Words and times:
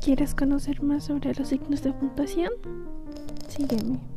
¿Quieres 0.00 0.34
conocer 0.34 0.82
más 0.82 1.04
sobre 1.04 1.32
los 1.34 1.48
signos 1.48 1.82
de 1.82 1.92
puntuación? 1.92 2.50
Sígueme. 3.48 4.11